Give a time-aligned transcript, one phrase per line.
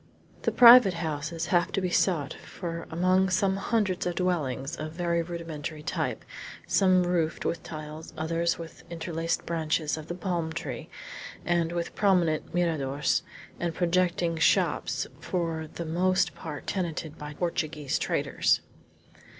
[0.41, 5.21] The private houses have to be sought for among some hundreds of dwellings, of very
[5.21, 6.25] rudimentary type,
[6.65, 10.89] some roofed with tiles, others with interlaced branches of the palm tree,
[11.45, 13.21] and with prominent miradors,
[13.59, 18.59] and projecting shops for the most part tenanted by Portuguese traders.